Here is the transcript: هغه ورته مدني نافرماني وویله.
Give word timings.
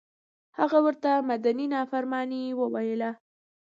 هغه 0.59 0.77
ورته 0.85 1.11
مدني 1.29 1.65
نافرماني 1.75 2.43
وویله. 2.61 3.11